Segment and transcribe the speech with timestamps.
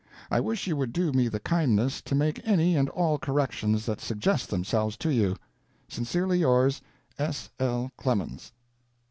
[0.31, 4.01] I wish you would do me the kindness to make any and all corrections that
[4.01, 5.35] suggest themselves to you.
[5.87, 6.81] "Sincerely yours,
[7.19, 7.51] "S.
[7.59, 7.91] L.
[7.97, 8.51] Clemens."